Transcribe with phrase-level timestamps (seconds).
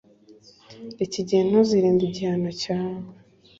[1.05, 3.09] iki gihe, ntuzirinda igihano cyawe